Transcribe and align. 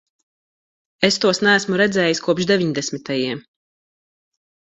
Es 1.09 1.19
tos 1.25 1.41
neesmu 1.47 1.77
redzējis 1.81 2.23
kopš 2.29 2.49
deviņdesmitajiem. 2.53 3.45